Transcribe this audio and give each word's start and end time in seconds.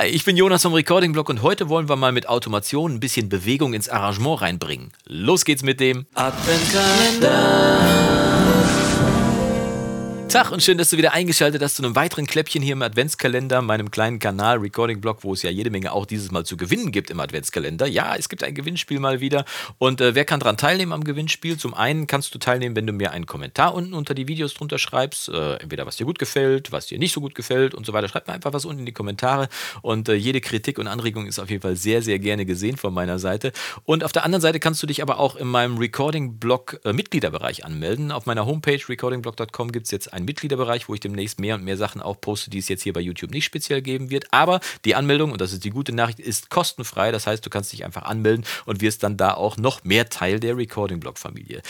Hi, 0.00 0.06
ich 0.06 0.24
bin 0.24 0.34
Jonas 0.34 0.62
vom 0.62 0.72
Recording 0.72 1.12
Blog 1.12 1.28
und 1.28 1.42
heute 1.42 1.68
wollen 1.68 1.90
wir 1.90 1.96
mal 1.96 2.10
mit 2.10 2.26
Automation 2.26 2.94
ein 2.94 3.00
bisschen 3.00 3.28
Bewegung 3.28 3.74
ins 3.74 3.90
Arrangement 3.90 4.40
reinbringen. 4.40 4.92
Los 5.04 5.44
geht's 5.44 5.62
mit 5.62 5.78
dem 5.78 6.06
Adventkalender. 6.14 8.29
Tag 10.30 10.52
und 10.52 10.62
schön, 10.62 10.78
dass 10.78 10.90
du 10.90 10.96
wieder 10.96 11.12
eingeschaltet 11.12 11.60
hast 11.60 11.74
zu 11.74 11.82
einem 11.82 11.96
weiteren 11.96 12.24
Kläppchen 12.24 12.62
hier 12.62 12.74
im 12.74 12.82
Adventskalender, 12.82 13.62
meinem 13.62 13.90
kleinen 13.90 14.20
Kanal 14.20 14.58
Recording 14.58 15.00
Blog, 15.00 15.24
wo 15.24 15.32
es 15.32 15.42
ja 15.42 15.50
jede 15.50 15.70
Menge 15.70 15.90
auch 15.90 16.06
dieses 16.06 16.30
Mal 16.30 16.46
zu 16.46 16.56
gewinnen 16.56 16.92
gibt 16.92 17.10
im 17.10 17.18
Adventskalender. 17.18 17.88
Ja, 17.88 18.14
es 18.14 18.28
gibt 18.28 18.44
ein 18.44 18.54
Gewinnspiel 18.54 19.00
mal 19.00 19.20
wieder. 19.20 19.44
Und 19.78 20.00
äh, 20.00 20.14
wer 20.14 20.24
kann 20.24 20.38
daran 20.38 20.56
teilnehmen 20.56 20.92
am 20.92 21.02
Gewinnspiel? 21.02 21.56
Zum 21.56 21.74
einen 21.74 22.06
kannst 22.06 22.32
du 22.32 22.38
teilnehmen, 22.38 22.76
wenn 22.76 22.86
du 22.86 22.92
mir 22.92 23.10
einen 23.10 23.26
Kommentar 23.26 23.74
unten 23.74 23.92
unter 23.92 24.14
die 24.14 24.28
Videos 24.28 24.54
drunter 24.54 24.78
schreibst. 24.78 25.30
Äh, 25.30 25.54
entweder 25.56 25.84
was 25.84 25.96
dir 25.96 26.04
gut 26.04 26.20
gefällt, 26.20 26.70
was 26.70 26.86
dir 26.86 27.00
nicht 27.00 27.12
so 27.12 27.20
gut 27.20 27.34
gefällt 27.34 27.74
und 27.74 27.84
so 27.84 27.92
weiter. 27.92 28.06
Schreib 28.06 28.28
mir 28.28 28.34
einfach 28.34 28.52
was 28.52 28.64
unten 28.64 28.80
in 28.80 28.86
die 28.86 28.92
Kommentare. 28.92 29.48
Und 29.82 30.08
äh, 30.08 30.14
jede 30.14 30.40
Kritik 30.40 30.78
und 30.78 30.86
Anregung 30.86 31.26
ist 31.26 31.40
auf 31.40 31.50
jeden 31.50 31.62
Fall 31.62 31.74
sehr, 31.74 32.02
sehr 32.02 32.20
gerne 32.20 32.46
gesehen 32.46 32.76
von 32.76 32.94
meiner 32.94 33.18
Seite. 33.18 33.50
Und 33.84 34.04
auf 34.04 34.12
der 34.12 34.24
anderen 34.24 34.42
Seite 34.42 34.60
kannst 34.60 34.80
du 34.80 34.86
dich 34.86 35.02
aber 35.02 35.18
auch 35.18 35.34
in 35.34 35.48
meinem 35.48 35.76
Recording 35.76 36.38
Blog 36.38 36.78
äh, 36.84 36.92
Mitgliederbereich 36.92 37.64
anmelden. 37.64 38.12
Auf 38.12 38.26
meiner 38.26 38.46
Homepage 38.46 38.80
recordingblog.com 38.88 39.72
gibt 39.72 39.86
es 39.86 39.90
jetzt 39.90 40.12
ein 40.12 40.19
einen 40.20 40.26
Mitgliederbereich, 40.26 40.88
wo 40.88 40.94
ich 40.94 41.00
demnächst 41.00 41.40
mehr 41.40 41.54
und 41.56 41.64
mehr 41.64 41.76
Sachen 41.76 42.00
auch 42.00 42.20
poste, 42.20 42.50
die 42.50 42.58
es 42.58 42.68
jetzt 42.68 42.82
hier 42.82 42.92
bei 42.92 43.00
YouTube 43.00 43.30
nicht 43.30 43.44
speziell 43.44 43.82
geben 43.82 44.10
wird. 44.10 44.32
Aber 44.32 44.60
die 44.84 44.94
Anmeldung, 44.94 45.32
und 45.32 45.40
das 45.40 45.52
ist 45.52 45.64
die 45.64 45.70
gute 45.70 45.92
Nachricht, 45.92 46.20
ist 46.20 46.50
kostenfrei. 46.50 47.10
Das 47.10 47.26
heißt, 47.26 47.44
du 47.44 47.50
kannst 47.50 47.72
dich 47.72 47.84
einfach 47.84 48.02
anmelden 48.02 48.44
und 48.66 48.80
wirst 48.80 49.02
dann 49.02 49.16
da 49.16 49.34
auch 49.34 49.56
noch 49.56 49.84
mehr 49.84 50.08
Teil 50.08 50.40
der 50.40 50.56
Recording-Blog-Familie. 50.56 51.62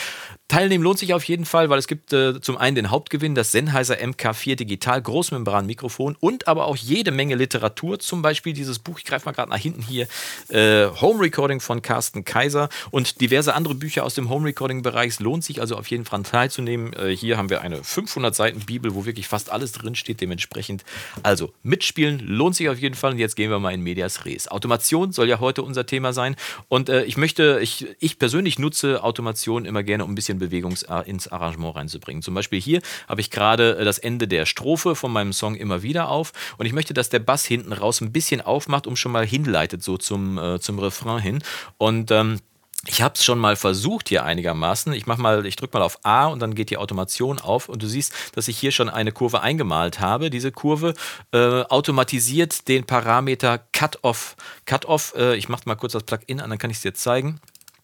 Teilnehmen 0.51 0.83
lohnt 0.83 0.99
sich 0.99 1.15
auf 1.15 1.23
jeden 1.23 1.45
Fall, 1.45 1.71
weil 1.71 1.79
es 1.79 1.87
gibt 1.87 2.13
äh, 2.13 2.41
zum 2.41 2.57
einen 2.57 2.75
den 2.75 2.91
Hauptgewinn, 2.91 3.37
das 3.37 3.53
Sennheiser 3.53 3.95
MK4 3.95 4.57
Digital 4.57 5.01
Großmembran-Mikrofon 5.01 6.17
und 6.19 6.49
aber 6.49 6.65
auch 6.65 6.75
jede 6.77 7.13
Menge 7.13 7.37
Literatur, 7.37 8.01
zum 8.01 8.21
Beispiel 8.21 8.53
dieses 8.53 8.81
Buch, 8.81 8.99
ich 8.99 9.05
greife 9.05 9.27
mal 9.27 9.33
gerade 9.33 9.49
nach 9.49 9.59
hinten 9.59 9.81
hier, 9.81 10.09
äh, 10.49 10.89
Home 11.01 11.21
Recording 11.21 11.61
von 11.61 11.83
Carsten 11.83 12.25
Kaiser 12.25 12.69
und 12.91 13.21
diverse 13.21 13.55
andere 13.55 13.77
Bücher 13.77 14.03
aus 14.03 14.17
dem 14.17 14.29
Home 14.29 14.49
Recording-Bereich. 14.49 15.11
Es 15.11 15.21
lohnt 15.21 15.45
sich 15.45 15.61
also 15.61 15.77
auf 15.77 15.87
jeden 15.87 16.05
Fall 16.05 16.25
teilzunehmen. 16.25 16.95
Äh, 16.95 17.15
hier 17.15 17.37
haben 17.37 17.49
wir 17.49 17.61
eine 17.61 17.85
500 17.85 18.35
Seiten 18.35 18.59
Bibel, 18.59 18.97
wo 18.97 19.07
wirklich 19.07 19.29
fast 19.29 19.53
alles 19.53 19.71
drin 19.71 19.95
steht, 19.95 20.21
dementsprechend. 20.21 20.83
Also 21.23 21.53
mitspielen 21.63 22.19
lohnt 22.19 22.57
sich 22.57 22.69
auf 22.69 22.79
jeden 22.81 22.97
Fall. 22.97 23.13
Und 23.13 23.19
jetzt 23.19 23.37
gehen 23.37 23.51
wir 23.51 23.61
mal 23.61 23.73
in 23.73 23.83
Medias 23.83 24.25
Res. 24.25 24.49
Automation 24.49 25.13
soll 25.13 25.29
ja 25.29 25.39
heute 25.39 25.63
unser 25.63 25.87
Thema 25.87 26.13
sein. 26.13 26.35
Und 26.67 26.89
äh, 26.89 27.05
ich 27.05 27.17
möchte, 27.17 27.61
ich, 27.63 27.87
ich 28.01 28.19
persönlich 28.19 28.59
nutze 28.59 29.05
Automation 29.05 29.65
immer 29.65 29.85
gerne, 29.85 30.05
um 30.05 30.11
ein 30.11 30.17
bisschen 30.17 30.40
Bewegung 30.41 30.75
ins 31.07 31.29
Arrangement 31.29 31.77
reinzubringen. 31.77 32.23
Zum 32.23 32.35
Beispiel 32.35 32.61
hier 32.61 32.83
habe 33.09 33.21
ich 33.21 33.31
gerade 33.31 33.79
äh, 33.79 33.85
das 33.85 33.99
Ende 33.99 34.27
der 34.27 34.47
Strophe 34.47 34.97
von 34.97 35.13
meinem 35.13 35.33
Song 35.33 35.55
immer 35.55 35.83
wieder 35.83 36.09
auf. 36.09 36.33
Und 36.59 36.67
ich 36.67 36.73
möchte, 36.73 36.95
dass 36.95 37.09
der 37.09 37.21
Bass 37.21 37.45
hinten 37.45 37.73
raus 37.73 38.01
ein 38.01 38.13
bisschen 38.13 38.41
aufmacht, 38.41 38.87
um 38.87 38.97
schon 38.97 39.13
mal 39.13 39.27
hinleitet, 39.27 39.83
so 39.83 39.97
zum, 39.97 40.39
äh, 40.39 40.59
zum 40.59 40.79
Refrain 40.79 41.21
hin. 41.21 41.43
Und 41.79 42.11
ähm, 42.11 42.41
ich 42.87 43.03
habe 43.03 43.15
es 43.15 43.25
schon 43.25 43.39
mal 43.39 43.57
versucht 43.57 44.09
hier 44.09 44.25
einigermaßen. 44.25 44.95
Ich 44.95 45.07
mach 45.07 45.19
mal, 45.19 45.45
ich 45.45 45.57
drücke 45.57 45.77
mal 45.77 45.85
auf 45.85 45.99
A 46.03 46.29
und 46.29 46.41
dann 46.41 46.55
geht 46.55 46.71
die 46.71 46.79
Automation 46.79 47.39
auf 47.39 47.69
und 47.69 47.83
du 47.83 47.87
siehst, 47.87 48.15
dass 48.35 48.49
ich 48.49 48.59
hier 48.59 48.73
schon 48.73 48.89
eine 48.89 49.13
Kurve 49.13 49.43
eingemalt 49.43 50.01
habe. 50.01 50.31
Diese 50.31 50.51
Kurve 50.51 50.95
äh, 51.33 51.63
automatisiert 51.65 52.69
den 52.69 52.85
Parameter 52.87 53.59
Cut-Off. 53.73 54.35
Cut-Off, 54.65 55.13
äh, 55.15 55.37
ich 55.37 55.51
mache 55.51 55.63
mal 55.67 55.75
kurz 55.75 55.93
das 55.93 56.05
Plugin 56.05 56.41
an, 56.41 56.49
dann 56.49 56.59
kann 56.59 56.71
ich 56.71 56.79
es 56.79 56.83
dir 56.83 56.95
zeigen. 56.95 57.39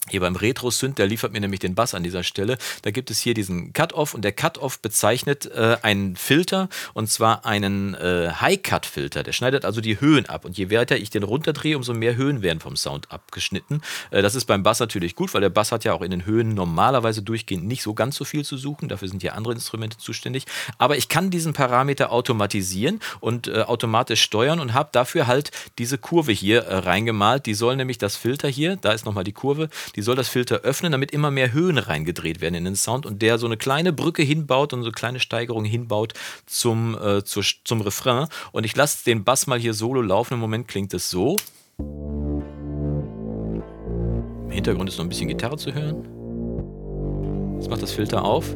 Hier 0.08 0.20
beim 0.20 0.36
Retro-Synth, 0.36 0.98
der 0.98 1.06
liefert 1.08 1.32
mir 1.32 1.40
nämlich 1.40 1.58
den 1.58 1.74
Bass 1.74 1.94
an 1.94 2.04
dieser 2.04 2.22
Stelle. 2.22 2.58
Da 2.82 2.92
gibt 2.92 3.10
es 3.10 3.18
hier 3.18 3.34
diesen 3.34 3.72
Cut-Off 3.72 4.14
und 4.14 4.22
der 4.22 4.30
Cut-Off 4.30 4.78
bezeichnet 4.78 5.46
äh, 5.46 5.78
einen 5.82 6.14
Filter 6.14 6.68
und 6.94 7.10
zwar 7.10 7.44
einen 7.44 7.94
äh, 7.94 8.30
High-Cut-Filter. 8.40 9.24
Der 9.24 9.32
schneidet 9.32 9.64
also 9.64 9.80
die 9.80 10.00
Höhen 10.00 10.26
ab 10.26 10.44
und 10.44 10.56
je 10.56 10.70
weiter 10.70 10.96
ich 10.96 11.10
den 11.10 11.24
runterdrehe, 11.24 11.76
umso 11.76 11.92
mehr 11.92 12.14
Höhen 12.14 12.42
werden 12.42 12.60
vom 12.60 12.76
Sound 12.76 13.10
abgeschnitten. 13.10 13.82
Äh, 14.12 14.22
das 14.22 14.36
ist 14.36 14.44
beim 14.44 14.62
Bass 14.62 14.78
natürlich 14.78 15.16
gut, 15.16 15.34
weil 15.34 15.40
der 15.40 15.50
Bass 15.50 15.72
hat 15.72 15.82
ja 15.82 15.92
auch 15.92 16.02
in 16.02 16.12
den 16.12 16.24
Höhen 16.24 16.54
normalerweise 16.54 17.22
durchgehend 17.22 17.66
nicht 17.66 17.82
so 17.82 17.92
ganz 17.92 18.14
so 18.14 18.24
viel 18.24 18.44
zu 18.44 18.56
suchen. 18.56 18.88
Dafür 18.88 19.08
sind 19.08 19.24
ja 19.24 19.32
andere 19.32 19.54
Instrumente 19.54 19.98
zuständig. 19.98 20.46
Aber 20.78 20.96
ich 20.96 21.08
kann 21.08 21.30
diesen 21.30 21.52
Parameter 21.52 22.12
automatisieren 22.12 23.00
und 23.18 23.48
äh, 23.48 23.62
automatisch 23.62 24.22
steuern 24.22 24.60
und 24.60 24.72
habe 24.72 24.90
dafür 24.92 25.26
halt 25.26 25.50
diese 25.78 25.98
Kurve 25.98 26.30
hier 26.30 26.62
äh, 26.62 26.76
reingemalt. 26.76 27.46
Die 27.46 27.54
soll 27.54 27.74
nämlich 27.74 27.98
das 27.98 28.14
Filter 28.14 28.48
hier, 28.48 28.76
da 28.76 28.92
ist 28.92 29.04
nochmal 29.04 29.24
die 29.24 29.32
Kurve, 29.32 29.68
die 29.96 30.02
soll 30.02 30.14
das 30.14 30.28
Filter 30.28 30.58
öffnen, 30.58 30.92
damit 30.92 31.10
immer 31.10 31.30
mehr 31.30 31.52
Höhen 31.52 31.78
reingedreht 31.78 32.40
werden 32.40 32.54
in 32.54 32.64
den 32.64 32.76
Sound 32.76 33.06
und 33.06 33.22
der 33.22 33.38
so 33.38 33.46
eine 33.46 33.56
kleine 33.56 33.92
Brücke 33.92 34.22
hinbaut 34.22 34.72
und 34.72 34.82
so 34.82 34.88
eine 34.88 34.92
kleine 34.92 35.20
Steigerung 35.20 35.64
hinbaut 35.64 36.12
zum, 36.44 36.96
äh, 37.00 37.24
zur, 37.24 37.42
zum 37.64 37.80
Refrain. 37.80 38.28
Und 38.52 38.64
ich 38.64 38.76
lasse 38.76 39.04
den 39.04 39.24
Bass 39.24 39.46
mal 39.46 39.58
hier 39.58 39.74
solo 39.74 40.02
laufen. 40.02 40.34
Im 40.34 40.40
Moment 40.40 40.68
klingt 40.68 40.92
es 40.94 41.10
so. 41.10 41.36
Im 41.78 42.42
Hintergrund 44.50 44.90
ist 44.90 44.98
noch 44.98 45.06
ein 45.06 45.08
bisschen 45.08 45.28
Gitarre 45.28 45.56
zu 45.56 45.72
hören. 45.72 46.06
Jetzt 47.58 47.70
macht 47.70 47.82
das 47.82 47.92
Filter 47.92 48.22
auf. 48.22 48.54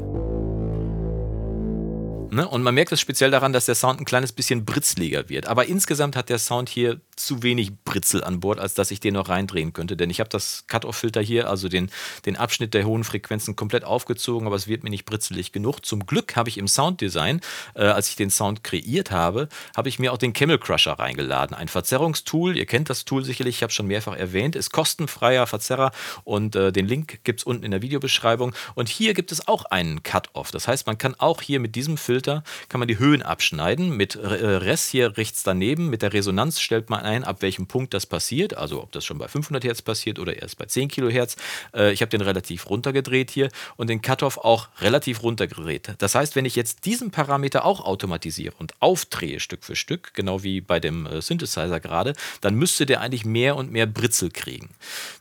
Ne? 2.33 2.47
Und 2.47 2.63
man 2.63 2.75
merkt 2.75 2.93
es 2.93 3.01
speziell 3.01 3.31
daran, 3.31 3.53
dass 3.53 3.67
der 3.67 3.75
Sound 3.75 4.01
ein 4.01 4.05
kleines 4.05 4.33
bisschen 4.33 4.65
britzliger 4.65 5.29
wird. 5.29 5.47
Aber 5.47 5.67
insgesamt 5.67 6.15
hat 6.15 6.29
der 6.29 6.39
Sound 6.39 6.69
hier 6.69 7.01
zu 7.17 7.43
wenig 7.43 7.73
Britzel 7.85 8.23
an 8.23 8.41
Bord, 8.41 8.61
als 8.61 8.75
dass 8.75 8.91
ich 8.91 9.01
den 9.01 9.15
noch 9.15 9.29
reindrehen 9.29 9.73
könnte. 9.73 9.97
Denn 9.97 10.11
ich 10.11 10.21
habe 10.21 10.31
das 10.31 10.65
Cut-Off-Filter 10.69 11.21
hier, 11.21 11.51
also 11.51 11.69
den, 11.69 11.91
den 12.27 12.37
Abschnitt 12.37 12.73
der 12.73 12.87
hohen 12.87 13.05
Frequenzen, 13.05 13.57
komplett 13.57 13.85
aufgezogen, 13.85 14.47
aber 14.47 14.57
es 14.57 14.69
wird 14.69 14.85
mir 14.85 14.91
nicht 14.91 15.05
britzelig 15.05 15.53
genug. 15.53 15.85
Zum 15.85 16.07
Glück 16.07 16.37
habe 16.37 16.49
ich 16.49 16.57
im 16.57 16.69
Sounddesign, 16.69 17.41
äh, 17.75 17.83
als 17.83 18.09
ich 18.09 18.17
den 18.17 18.31
Sound 18.31 18.63
kreiert 18.63 19.11
habe, 19.11 19.49
habe 19.77 19.89
ich 19.89 19.99
mir 19.99 20.13
auch 20.13 20.19
den 20.19 20.33
Camel 20.33 20.59
Crusher 20.59 20.93
reingeladen. 20.93 21.57
Ein 21.57 21.69
Verzerrungstool, 21.69 22.57
ihr 22.57 22.67
kennt 22.67 22.91
das 22.91 23.05
Tool 23.05 23.25
sicherlich, 23.25 23.57
ich 23.57 23.63
habe 23.63 23.71
es 23.71 23.75
schon 23.75 23.87
mehrfach 23.87 24.17
erwähnt, 24.17 24.55
ist 24.57 24.71
kostenfreier 24.71 25.47
Verzerrer 25.47 25.91
und 26.25 26.55
äh, 26.55 26.73
den 26.73 26.87
Link 26.87 27.21
gibt 27.25 27.41
es 27.41 27.45
unten 27.45 27.65
in 27.65 27.73
der 27.73 27.83
Videobeschreibung. 27.83 28.55
Und 28.75 28.89
hier 28.89 29.15
gibt 29.15 29.33
es 29.33 29.49
auch 29.49 29.65
einen 29.67 30.03
Cut-Off. 30.03 30.53
Das 30.53 30.69
heißt, 30.69 30.87
man 30.87 30.97
kann 30.97 31.15
auch 31.19 31.43
hier 31.43 31.61
mit 31.61 31.75
diesem 31.75 31.97
Filter 31.97 32.20
Filter 32.21 32.45
kann 32.69 32.81
man 32.81 32.89
die 32.89 32.99
Höhen 32.99 33.23
abschneiden. 33.23 33.97
Mit 33.97 34.15
äh, 34.15 34.27
Res 34.27 34.87
hier 34.87 35.17
rechts 35.17 35.43
daneben, 35.43 35.89
mit 35.89 36.03
der 36.03 36.13
Resonanz 36.13 36.61
stellt 36.61 36.91
man 36.91 37.01
ein, 37.01 37.25
ab 37.25 37.41
welchem 37.41 37.67
Punkt 37.67 37.95
das 37.95 38.05
passiert. 38.05 38.59
Also 38.59 38.83
ob 38.83 38.93
das 38.93 39.07
schon 39.07 39.17
bei 39.17 39.27
500 39.27 39.65
Hertz 39.65 39.81
passiert 39.81 40.19
oder 40.19 40.37
erst 40.37 40.59
bei 40.59 40.67
10 40.67 40.89
Kilohertz. 40.89 41.37
Äh, 41.75 41.93
ich 41.93 42.03
habe 42.03 42.11
den 42.11 42.21
relativ 42.21 42.69
runtergedreht 42.69 43.31
hier 43.31 43.49
und 43.79 43.89
den 43.89 44.03
Cutoff 44.03 44.37
auch 44.37 44.69
relativ 44.83 45.23
runtergedreht. 45.23 45.95
Das 45.97 46.15
heißt, 46.15 46.37
wenn 46.37 46.45
ich 46.45 46.57
jetzt 46.57 46.85
diesen 46.85 47.11
Parameter 47.11 47.65
auch 47.65 47.81
automatisiere 47.81 48.55
und 48.59 48.75
aufdrehe 48.81 49.41
Stück 49.41 49.65
für 49.65 49.77
Stück, 49.77 50.13
genau 50.13 50.43
wie 50.43 50.61
bei 50.61 50.79
dem 50.79 51.07
äh, 51.07 51.23
Synthesizer 51.23 51.81
gerade, 51.81 52.13
dann 52.43 52.55
müsste 52.55 52.85
der 52.85 53.01
eigentlich 53.01 53.25
mehr 53.25 53.57
und 53.57 53.73
mehr 53.73 53.87
Britzel 53.87 54.31
kriegen. 54.31 54.69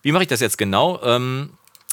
Wie 0.01 0.11
mache 0.11 0.23
ich 0.23 0.29
das 0.29 0.41
jetzt 0.41 0.57
genau? 0.57 1.01
Ähm, 1.01 1.51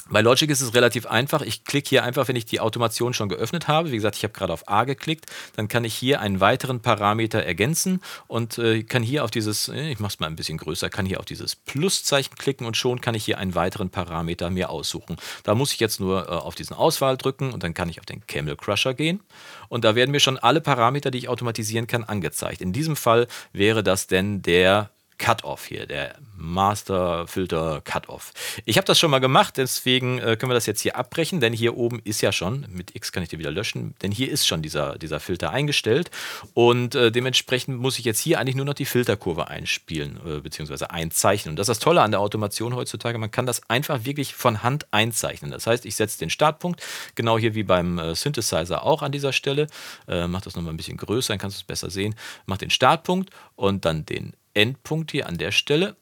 bei 0.09 0.21
Logic 0.21 0.49
ist 0.49 0.61
es 0.61 0.73
relativ 0.73 1.05
einfach. 1.05 1.41
Ich 1.41 1.63
klicke 1.63 1.89
hier 1.89 2.03
einfach, 2.03 2.27
wenn 2.27 2.35
ich 2.35 2.45
die 2.45 2.59
Automation 2.59 3.13
schon 3.13 3.29
geöffnet 3.29 3.67
habe. 3.67 3.91
Wie 3.91 3.95
gesagt, 3.95 4.15
ich 4.15 4.23
habe 4.23 4.33
gerade 4.33 4.53
auf 4.53 4.67
A 4.67 4.83
geklickt. 4.83 5.25
Dann 5.55 5.67
kann 5.67 5.83
ich 5.83 5.93
hier 5.95 6.21
einen 6.21 6.39
weiteren 6.39 6.81
Parameter 6.81 7.43
ergänzen 7.43 8.01
und 8.27 8.57
äh, 8.57 8.83
kann 8.83 9.03
hier 9.03 9.23
auf 9.23 9.31
dieses, 9.31 9.69
äh, 9.69 9.89
ich 9.89 9.99
mache 9.99 10.13
es 10.13 10.19
mal 10.19 10.27
ein 10.27 10.35
bisschen 10.35 10.57
größer, 10.57 10.89
kann 10.89 11.05
hier 11.05 11.19
auf 11.19 11.25
dieses 11.25 11.55
Pluszeichen 11.55 12.35
klicken 12.35 12.65
und 12.65 12.77
schon 12.77 13.01
kann 13.01 13.15
ich 13.15 13.25
hier 13.25 13.37
einen 13.37 13.55
weiteren 13.55 13.89
Parameter 13.89 14.49
mir 14.49 14.69
aussuchen. 14.69 15.17
Da 15.43 15.55
muss 15.55 15.73
ich 15.73 15.79
jetzt 15.79 15.99
nur 15.99 16.27
äh, 16.27 16.31
auf 16.31 16.55
diesen 16.55 16.75
Auswahl 16.75 17.17
drücken 17.17 17.51
und 17.51 17.63
dann 17.63 17.73
kann 17.73 17.89
ich 17.89 17.99
auf 17.99 18.05
den 18.05 18.25
Camel 18.27 18.55
Crusher 18.55 18.93
gehen. 18.93 19.21
Und 19.69 19.83
da 19.83 19.95
werden 19.95 20.11
mir 20.11 20.19
schon 20.19 20.37
alle 20.37 20.61
Parameter, 20.61 21.11
die 21.11 21.17
ich 21.17 21.29
automatisieren 21.29 21.87
kann, 21.87 22.03
angezeigt. 22.03 22.61
In 22.61 22.73
diesem 22.73 22.95
Fall 22.95 23.27
wäre 23.53 23.83
das 23.83 24.07
denn 24.07 24.41
der 24.41 24.89
Cut-Off 25.17 25.65
hier, 25.65 25.87
der 25.87 26.15
Master 26.35 27.27
Filter 27.27 27.81
Cut-Off. 27.83 28.33
Ich 28.65 28.77
habe 28.77 28.85
das 28.85 28.99
schon 28.99 29.09
mal 29.09 29.19
gemacht, 29.19 29.57
deswegen 29.57 30.19
äh, 30.19 30.37
können 30.37 30.51
wir 30.51 30.55
das 30.55 30.67
jetzt 30.67 30.81
hier 30.81 30.95
abbrechen, 30.95 31.39
denn 31.39 31.53
hier 31.53 31.75
oben 31.75 31.99
ist 32.03 32.21
ja 32.21 32.31
schon, 32.31 32.65
mit 32.69 32.95
X 32.95 33.11
kann 33.11 33.23
ich 33.23 33.29
den 33.29 33.39
wieder 33.39 33.51
löschen, 33.51 33.95
denn 34.01 34.11
hier 34.11 34.31
ist 34.31 34.45
schon 34.45 34.61
dieser, 34.61 34.97
dieser 34.97 35.19
Filter 35.19 35.51
eingestellt 35.51 36.11
und 36.53 36.95
äh, 36.95 37.11
dementsprechend 37.11 37.79
muss 37.79 37.97
ich 37.97 38.05
jetzt 38.05 38.19
hier 38.19 38.39
eigentlich 38.39 38.55
nur 38.55 38.65
noch 38.65 38.75
die 38.75 38.85
Filterkurve 38.85 39.47
einspielen 39.47 40.19
äh, 40.25 40.39
bzw. 40.39 40.85
einzeichnen. 40.85 41.53
Und 41.53 41.59
das 41.59 41.67
ist 41.67 41.77
das 41.77 41.79
Tolle 41.79 42.01
an 42.01 42.11
der 42.11 42.19
Automation 42.19 42.75
heutzutage, 42.75 43.17
man 43.17 43.31
kann 43.31 43.45
das 43.45 43.67
einfach 43.69 44.05
wirklich 44.05 44.35
von 44.35 44.63
Hand 44.63 44.87
einzeichnen. 44.91 45.51
Das 45.51 45.65
heißt, 45.65 45.85
ich 45.85 45.95
setze 45.95 46.19
den 46.19 46.29
Startpunkt, 46.29 46.81
genau 47.15 47.37
hier 47.37 47.55
wie 47.55 47.63
beim 47.63 47.97
äh, 47.97 48.15
Synthesizer 48.15 48.83
auch 48.83 49.01
an 49.01 49.11
dieser 49.11 49.33
Stelle, 49.33 49.67
äh, 50.07 50.27
mach 50.27 50.41
das 50.41 50.55
nochmal 50.55 50.73
ein 50.73 50.77
bisschen 50.77 50.97
größer, 50.97 51.33
dann 51.33 51.39
kannst 51.39 51.57
du 51.57 51.61
es 51.61 51.63
besser 51.63 51.89
sehen, 51.89 52.15
mach 52.45 52.57
den 52.57 52.69
Startpunkt 52.69 53.31
und 53.55 53.85
dann 53.85 54.05
den 54.05 54.33
Endpunkt 54.57 55.11
hier 55.11 55.27
an 55.27 55.37
der 55.37 55.51
Stelle. 55.51 55.95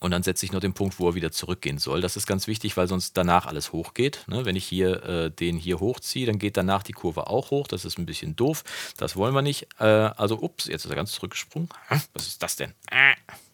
Und 0.00 0.10
dann 0.10 0.22
setze 0.22 0.44
ich 0.44 0.52
noch 0.52 0.60
den 0.60 0.74
Punkt, 0.74 0.98
wo 1.00 1.08
er 1.08 1.14
wieder 1.14 1.32
zurückgehen 1.32 1.78
soll. 1.78 2.00
Das 2.00 2.16
ist 2.16 2.26
ganz 2.26 2.46
wichtig, 2.46 2.76
weil 2.76 2.86
sonst 2.86 3.16
danach 3.16 3.46
alles 3.46 3.72
hochgeht. 3.72 4.24
Ne? 4.28 4.44
Wenn 4.44 4.54
ich 4.54 4.66
hier 4.66 5.02
äh, 5.02 5.30
den 5.30 5.56
hier 5.56 5.80
hochziehe, 5.80 6.26
dann 6.26 6.38
geht 6.38 6.56
danach 6.56 6.82
die 6.82 6.92
Kurve 6.92 7.26
auch 7.28 7.50
hoch. 7.50 7.66
Das 7.66 7.84
ist 7.84 7.98
ein 7.98 8.06
bisschen 8.06 8.36
doof. 8.36 8.64
Das 8.96 9.16
wollen 9.16 9.34
wir 9.34 9.42
nicht. 9.42 9.66
Äh, 9.80 9.84
also, 9.84 10.40
ups, 10.40 10.66
jetzt 10.66 10.84
ist 10.84 10.90
er 10.90 10.96
ganz 10.96 11.12
zurückgesprungen. 11.12 11.68
Was 12.12 12.26
ist 12.26 12.42
das 12.42 12.56
denn? 12.56 12.74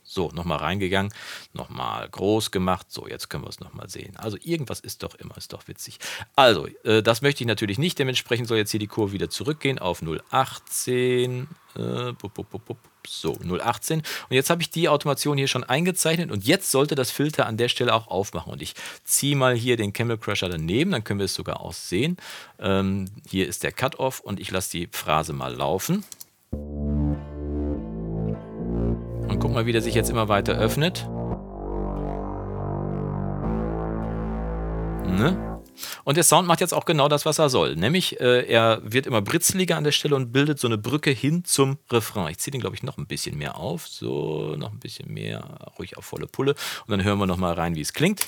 So, 0.07 0.31
nochmal 0.33 0.59
reingegangen, 0.59 1.13
nochmal 1.55 2.09
groß 2.09 2.51
gemacht. 2.51 2.87
So, 2.91 3.09
jetzt 3.09 3.31
können 3.31 3.45
wir 3.45 3.49
es 3.49 3.61
nochmal 3.61 3.89
sehen. 3.89 4.17
Also 4.17 4.37
irgendwas 4.41 4.81
ist 4.81 5.03
doch 5.03 5.15
immer, 5.15 5.37
ist 5.37 5.53
doch 5.53 5.67
witzig. 5.67 5.99
Also, 6.37 6.69
äh, 6.85 7.03
das 7.03 7.23
möchte 7.23 7.43
ich 7.43 7.49
natürlich 7.49 7.79
nicht. 7.79 7.99
Dementsprechend 7.99 8.49
soll 8.49 8.59
jetzt 8.59 8.71
hier 8.71 8.81
die 8.81 8.87
Kurve 8.87 9.13
wieder 9.13 9.31
zurückgehen 9.31 9.79
auf 9.79 10.03
0,18. 10.03 11.47
Äh, 11.75 12.13
bup, 12.13 12.35
bup, 12.35 12.51
bup, 12.51 12.79
So, 13.07 13.37
018. 13.43 13.99
Und 13.99 14.07
jetzt 14.31 14.51
habe 14.51 14.63
ich 14.63 14.71
die 14.71 14.89
Automation 14.89 15.37
hier 15.37 15.49
schon 15.49 15.65
eingezeichnet 15.65 16.31
und 16.31 16.45
jetzt 16.45 16.71
sollte 16.71 16.95
das 16.95 17.11
Filter 17.11 17.47
an 17.47 17.57
der 17.57 17.69
Stelle 17.69 17.95
auch 17.95 18.09
aufmachen. 18.09 18.53
Und 18.53 18.63
ich 18.63 18.75
ziehe 19.05 19.37
mal 19.37 19.55
hier 19.55 19.77
den 19.77 19.93
Camel 19.93 20.19
Crusher 20.19 20.49
daneben, 20.49 20.93
dann 20.93 21.05
können 21.05 21.21
wir 21.21 21.27
es 21.27 21.35
sogar 21.35 21.61
auch 21.61 21.73
sehen. 21.73 22.17
Ähm, 22.59 23.07
hier 23.29 23.47
ist 23.47 23.63
der 23.63 23.73
Cut-Off 23.73 24.21
und 24.21 24.41
ich 24.41 24.51
lasse 24.51 24.71
die 24.71 24.89
Phrase 24.91 25.33
mal 25.33 25.55
laufen. 25.55 26.05
Und 29.29 29.39
guck 29.41 29.53
mal, 29.53 29.67
wie 29.67 29.73
der 29.73 29.83
sich 29.83 29.95
jetzt 29.95 30.11
immer 30.11 30.29
weiter 30.29 30.55
öffnet. 30.55 31.07
Ne? 35.07 35.54
Und 36.05 36.17
der 36.17 36.25
Sound 36.25 36.47
macht 36.47 36.61
jetzt 36.61 36.75
auch 36.75 36.85
genau 36.85 37.09
das, 37.09 37.27
was 37.27 37.39
er 37.39 37.49
soll. 37.49 37.77
Nämlich, 37.77 38.21
äh, 38.21 38.47
er 38.47 38.81
wird 38.85 39.07
immer 39.07 39.23
britzeliger 39.23 39.77
an 39.77 39.85
der 39.85 39.93
Stelle 39.93 40.17
und 40.17 40.33
bildet 40.33 40.59
so 40.59 40.69
eine 40.69 40.79
Brücke 40.79 41.11
hin 41.11 41.45
zum 41.45 41.79
Refrain. 41.91 42.31
Ich 42.31 42.39
ziehe 42.39 42.53
den, 42.53 42.61
glaube 42.61 42.77
ich, 42.77 42.83
noch 42.83 42.99
ein 42.99 43.07
bisschen 43.07 43.39
mehr 43.39 43.59
auf. 43.59 43.87
So, 43.89 44.55
noch 44.57 44.73
ein 44.73 44.81
bisschen 44.81 45.13
mehr, 45.13 45.73
ruhig 45.79 45.97
auf 45.97 46.05
volle 46.05 46.27
Pulle. 46.27 46.55
Und 46.87 46.91
dann 46.91 47.05
hören 47.05 47.19
wir 47.19 47.27
noch 47.27 47.37
mal 47.37 47.55
rein, 47.55 47.75
wie 47.75 47.81
es 47.81 47.93
klingt. 47.93 48.27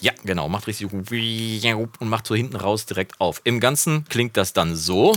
Ja, 0.00 0.12
genau, 0.24 0.48
macht 0.48 0.68
richtig 0.68 0.92
und 0.92 2.08
macht 2.08 2.26
so 2.26 2.34
hinten 2.34 2.56
raus 2.56 2.86
direkt 2.86 3.20
auf. 3.20 3.40
Im 3.44 3.58
Ganzen 3.58 4.04
klingt 4.08 4.36
das 4.36 4.52
dann 4.52 4.76
so. 4.76 5.16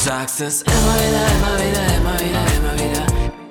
Sagst 0.00 0.40
es 0.40 0.62
immer 0.62 0.74
wieder, 0.74 1.26
immer 1.36 1.58
wieder, 1.58 1.96
immer 1.96 2.14
wieder, 2.14 2.56
immer 2.56 2.74
wieder. 2.74 3.06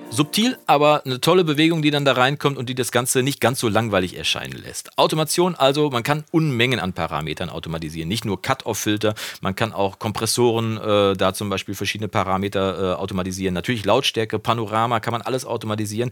Subtil, 0.09 0.57
aber 0.65 1.05
eine 1.05 1.21
tolle 1.21 1.43
Bewegung, 1.43 1.83
die 1.83 1.91
dann 1.91 2.05
da 2.05 2.13
reinkommt 2.13 2.57
und 2.57 2.67
die 2.69 2.75
das 2.75 2.91
Ganze 2.91 3.21
nicht 3.21 3.39
ganz 3.39 3.59
so 3.59 3.69
langweilig 3.69 4.17
erscheinen 4.17 4.57
lässt. 4.57 4.97
Automation 4.97 5.53
also, 5.53 5.91
man 5.91 6.01
kann 6.01 6.25
Unmengen 6.31 6.79
an 6.79 6.93
Parametern 6.93 7.51
automatisieren. 7.51 8.09
Nicht 8.09 8.25
nur 8.25 8.41
Cut-Off-Filter, 8.41 9.13
man 9.41 9.55
kann 9.55 9.73
auch 9.73 9.99
Kompressoren, 9.99 10.77
äh, 10.77 11.15
da 11.15 11.35
zum 11.35 11.49
Beispiel 11.49 11.75
verschiedene 11.75 12.07
Parameter 12.07 12.93
äh, 12.93 12.95
automatisieren. 12.95 13.53
Natürlich 13.53 13.85
Lautstärke, 13.85 14.39
Panorama, 14.39 14.99
kann 14.99 15.11
man 15.11 15.21
alles 15.21 15.45
automatisieren 15.45 16.09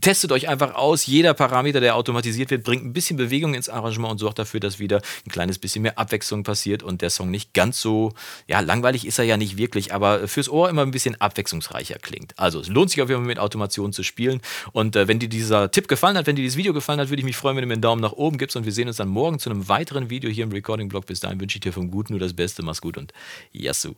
testet 0.00 0.32
euch 0.32 0.48
einfach 0.48 0.74
aus. 0.74 1.06
Jeder 1.06 1.34
Parameter, 1.34 1.80
der 1.80 1.96
automatisiert 1.96 2.50
wird, 2.50 2.64
bringt 2.64 2.84
ein 2.84 2.92
bisschen 2.92 3.16
Bewegung 3.16 3.54
ins 3.54 3.68
Arrangement 3.68 4.12
und 4.12 4.18
sorgt 4.18 4.38
dafür, 4.38 4.60
dass 4.60 4.78
wieder 4.78 5.00
ein 5.26 5.30
kleines 5.30 5.58
bisschen 5.58 5.82
mehr 5.82 5.98
Abwechslung 5.98 6.42
passiert 6.42 6.82
und 6.82 7.02
der 7.02 7.10
Song 7.10 7.30
nicht 7.30 7.54
ganz 7.54 7.80
so, 7.80 8.12
ja, 8.48 8.60
langweilig 8.60 9.06
ist 9.06 9.18
er 9.18 9.24
ja 9.24 9.36
nicht 9.36 9.56
wirklich, 9.56 9.94
aber 9.94 10.26
fürs 10.28 10.48
Ohr 10.48 10.68
immer 10.68 10.82
ein 10.82 10.90
bisschen 10.90 11.20
abwechslungsreicher 11.20 11.98
klingt. 11.98 12.38
Also 12.38 12.60
es 12.60 12.68
lohnt 12.68 12.90
sich 12.90 13.02
auf 13.02 13.08
jeden 13.08 13.20
Fall 13.20 13.28
mit 13.28 13.38
Automation 13.38 13.92
zu 13.92 14.02
spielen. 14.02 14.40
Und 14.72 14.96
äh, 14.96 15.08
wenn 15.08 15.18
dir 15.18 15.28
dieser 15.28 15.70
Tipp 15.70 15.88
gefallen 15.88 16.16
hat, 16.16 16.26
wenn 16.26 16.36
dir 16.36 16.42
dieses 16.42 16.56
Video 16.56 16.72
gefallen 16.72 17.00
hat, 17.00 17.10
würde 17.10 17.20
ich 17.20 17.26
mich 17.26 17.36
freuen, 17.36 17.56
wenn 17.56 17.62
du 17.62 17.68
mir 17.68 17.74
einen 17.74 17.82
Daumen 17.82 18.02
nach 18.02 18.12
oben 18.12 18.38
gibst 18.38 18.56
und 18.56 18.64
wir 18.64 18.72
sehen 18.72 18.88
uns 18.88 18.96
dann 18.96 19.08
morgen 19.08 19.38
zu 19.38 19.50
einem 19.50 19.68
weiteren 19.68 20.10
Video 20.10 20.30
hier 20.30 20.44
im 20.44 20.52
Recording-Blog. 20.52 21.06
Bis 21.06 21.20
dahin 21.20 21.40
wünsche 21.40 21.56
ich 21.56 21.60
dir 21.60 21.72
vom 21.72 21.90
Guten 21.90 22.14
nur 22.14 22.20
das 22.20 22.32
Beste. 22.32 22.62
Mach's 22.62 22.80
gut 22.80 22.96
und 22.96 23.12
Yassou. 23.52 23.94